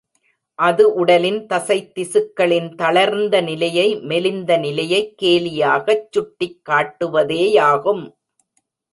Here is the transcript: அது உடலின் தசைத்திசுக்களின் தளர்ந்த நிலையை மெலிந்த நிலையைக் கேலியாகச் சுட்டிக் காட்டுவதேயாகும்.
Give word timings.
அது 0.59 0.93
உடலின் 0.93 1.45
தசைத்திசுக்களின் 1.47 2.75
தளர்ந்த 2.75 3.41
நிலையை 3.41 3.95
மெலிந்த 4.01 4.57
நிலையைக் 4.57 5.13
கேலியாகச் 5.21 6.07
சுட்டிக் 6.11 6.61
காட்டுவதேயாகும். 6.69 8.03